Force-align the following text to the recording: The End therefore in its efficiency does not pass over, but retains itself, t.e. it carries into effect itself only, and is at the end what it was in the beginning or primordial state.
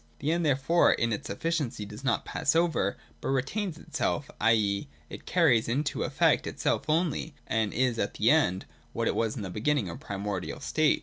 The 0.17 0.31
End 0.31 0.43
therefore 0.43 0.93
in 0.93 1.13
its 1.13 1.29
efficiency 1.29 1.85
does 1.85 2.03
not 2.03 2.25
pass 2.25 2.55
over, 2.55 2.97
but 3.21 3.27
retains 3.27 3.77
itself, 3.77 4.31
t.e. 4.41 4.87
it 5.11 5.27
carries 5.27 5.67
into 5.69 6.01
effect 6.01 6.47
itself 6.47 6.89
only, 6.89 7.35
and 7.45 7.71
is 7.71 7.99
at 7.99 8.15
the 8.15 8.31
end 8.31 8.65
what 8.93 9.07
it 9.07 9.13
was 9.15 9.35
in 9.35 9.43
the 9.43 9.51
beginning 9.51 9.91
or 9.91 9.95
primordial 9.97 10.59
state. 10.59 10.99